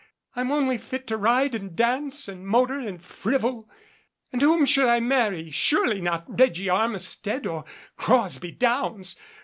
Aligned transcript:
I'm 0.35 0.51
only 0.51 0.79
fit 0.79 1.05
to 1.09 1.17
ride 1.17 1.53
and 1.53 1.75
dance 1.75 2.27
and 2.27 2.47
motor 2.47 2.79
and 2.79 2.99
frivol. 2.99 3.69
And 4.31 4.41
whom 4.41 4.65
should 4.65 4.87
I 4.89 4.99
marry? 4.99 5.51
Surely 5.51 6.01
not 6.01 6.25
Reggie 6.39 6.71
Armistead 6.71 7.45
or 7.45 7.65
Crosby 7.97 8.51
Downs 8.51 9.15